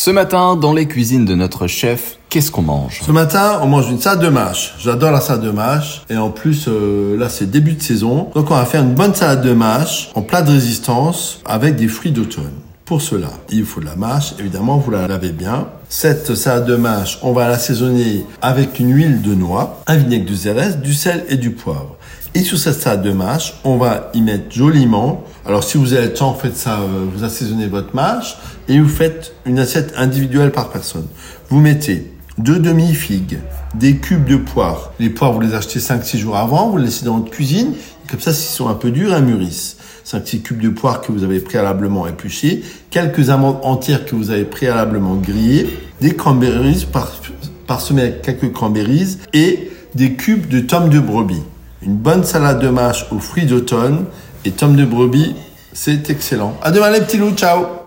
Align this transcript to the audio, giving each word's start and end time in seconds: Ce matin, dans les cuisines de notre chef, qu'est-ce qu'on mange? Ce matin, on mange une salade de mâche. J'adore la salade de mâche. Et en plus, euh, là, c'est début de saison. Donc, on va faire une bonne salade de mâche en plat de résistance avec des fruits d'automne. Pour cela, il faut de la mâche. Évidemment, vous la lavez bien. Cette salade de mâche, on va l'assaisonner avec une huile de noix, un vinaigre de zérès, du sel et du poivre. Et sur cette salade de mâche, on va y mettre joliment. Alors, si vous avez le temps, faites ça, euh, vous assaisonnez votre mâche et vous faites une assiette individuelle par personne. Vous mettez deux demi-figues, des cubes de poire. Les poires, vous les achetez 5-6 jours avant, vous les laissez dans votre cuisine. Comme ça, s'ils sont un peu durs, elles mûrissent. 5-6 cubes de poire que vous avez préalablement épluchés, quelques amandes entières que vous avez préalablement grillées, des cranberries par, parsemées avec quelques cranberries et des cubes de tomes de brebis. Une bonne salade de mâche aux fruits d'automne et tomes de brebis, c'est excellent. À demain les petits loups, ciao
Ce 0.00 0.12
matin, 0.12 0.54
dans 0.54 0.74
les 0.74 0.86
cuisines 0.86 1.24
de 1.24 1.34
notre 1.34 1.66
chef, 1.66 2.18
qu'est-ce 2.28 2.52
qu'on 2.52 2.62
mange? 2.62 3.00
Ce 3.04 3.10
matin, 3.10 3.58
on 3.64 3.66
mange 3.66 3.90
une 3.90 3.98
salade 3.98 4.22
de 4.22 4.28
mâche. 4.28 4.76
J'adore 4.78 5.10
la 5.10 5.20
salade 5.20 5.42
de 5.42 5.50
mâche. 5.50 6.02
Et 6.08 6.16
en 6.16 6.30
plus, 6.30 6.66
euh, 6.68 7.18
là, 7.18 7.28
c'est 7.28 7.50
début 7.50 7.72
de 7.72 7.82
saison. 7.82 8.30
Donc, 8.32 8.52
on 8.52 8.54
va 8.54 8.64
faire 8.64 8.84
une 8.84 8.94
bonne 8.94 9.12
salade 9.12 9.42
de 9.42 9.52
mâche 9.52 10.10
en 10.14 10.22
plat 10.22 10.42
de 10.42 10.52
résistance 10.52 11.40
avec 11.44 11.74
des 11.74 11.88
fruits 11.88 12.12
d'automne. 12.12 12.54
Pour 12.88 13.02
cela, 13.02 13.28
il 13.50 13.66
faut 13.66 13.80
de 13.80 13.84
la 13.84 13.96
mâche. 13.96 14.32
Évidemment, 14.38 14.78
vous 14.78 14.90
la 14.90 15.06
lavez 15.06 15.32
bien. 15.32 15.68
Cette 15.90 16.34
salade 16.34 16.64
de 16.64 16.74
mâche, 16.74 17.18
on 17.20 17.34
va 17.34 17.46
l'assaisonner 17.46 18.24
avec 18.40 18.80
une 18.80 18.94
huile 18.94 19.20
de 19.20 19.34
noix, 19.34 19.82
un 19.86 19.96
vinaigre 19.96 20.24
de 20.24 20.34
zérès, 20.34 20.78
du 20.78 20.94
sel 20.94 21.26
et 21.28 21.36
du 21.36 21.50
poivre. 21.50 21.98
Et 22.34 22.40
sur 22.40 22.56
cette 22.56 22.80
salade 22.80 23.02
de 23.02 23.12
mâche, 23.12 23.52
on 23.62 23.76
va 23.76 24.10
y 24.14 24.22
mettre 24.22 24.50
joliment. 24.50 25.22
Alors, 25.44 25.64
si 25.64 25.76
vous 25.76 25.92
avez 25.92 26.06
le 26.06 26.14
temps, 26.14 26.32
faites 26.32 26.56
ça, 26.56 26.80
euh, 26.80 27.04
vous 27.14 27.24
assaisonnez 27.24 27.66
votre 27.66 27.94
mâche 27.94 28.38
et 28.68 28.80
vous 28.80 28.88
faites 28.88 29.34
une 29.44 29.58
assiette 29.58 29.92
individuelle 29.98 30.50
par 30.50 30.70
personne. 30.70 31.08
Vous 31.50 31.60
mettez 31.60 32.10
deux 32.38 32.58
demi-figues, 32.58 33.40
des 33.74 33.96
cubes 33.96 34.24
de 34.24 34.36
poire. 34.36 34.92
Les 34.98 35.10
poires, 35.10 35.32
vous 35.32 35.40
les 35.40 35.52
achetez 35.52 35.80
5-6 35.80 36.16
jours 36.16 36.36
avant, 36.36 36.70
vous 36.70 36.78
les 36.78 36.84
laissez 36.84 37.04
dans 37.04 37.18
votre 37.18 37.30
cuisine. 37.30 37.74
Comme 38.10 38.20
ça, 38.20 38.32
s'ils 38.32 38.54
sont 38.54 38.68
un 38.68 38.74
peu 38.74 38.90
durs, 38.90 39.14
elles 39.14 39.24
mûrissent. 39.24 39.76
5-6 40.06 40.42
cubes 40.42 40.60
de 40.60 40.70
poire 40.70 41.02
que 41.02 41.12
vous 41.12 41.24
avez 41.24 41.40
préalablement 41.40 42.06
épluchés, 42.06 42.62
quelques 42.90 43.28
amandes 43.28 43.58
entières 43.62 44.06
que 44.06 44.14
vous 44.14 44.30
avez 44.30 44.44
préalablement 44.44 45.16
grillées, 45.16 45.68
des 46.00 46.14
cranberries 46.14 46.86
par, 46.90 47.12
parsemées 47.66 48.02
avec 48.02 48.22
quelques 48.22 48.52
cranberries 48.52 49.18
et 49.34 49.70
des 49.94 50.14
cubes 50.14 50.48
de 50.48 50.60
tomes 50.60 50.88
de 50.88 50.98
brebis. 50.98 51.42
Une 51.82 51.96
bonne 51.96 52.24
salade 52.24 52.60
de 52.60 52.68
mâche 52.68 53.06
aux 53.12 53.18
fruits 53.18 53.44
d'automne 53.44 54.06
et 54.46 54.50
tomes 54.50 54.76
de 54.76 54.86
brebis, 54.86 55.34
c'est 55.74 56.08
excellent. 56.08 56.56
À 56.62 56.70
demain 56.70 56.90
les 56.90 57.00
petits 57.00 57.18
loups, 57.18 57.34
ciao 57.36 57.68